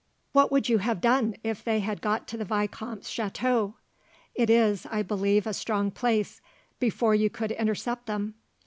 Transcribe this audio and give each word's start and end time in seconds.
"What 0.31 0.51
would 0.51 0.67
you 0.67 0.79
have 0.79 0.99
done 0.99 1.35
if 1.43 1.63
they 1.63 1.79
had 1.81 2.01
got 2.01 2.27
to 2.29 2.35
the 2.37 2.43
vicomte's 2.43 3.07
chateau 3.07 3.75
it 4.33 4.49
is, 4.49 4.87
I 4.87 5.03
believe, 5.03 5.45
a 5.45 5.53
strong 5.53 5.91
place 5.91 6.41
before 6.79 7.13
you 7.13 7.29
could 7.29 7.51
intercept 7.51 8.07
them?" 8.07 8.33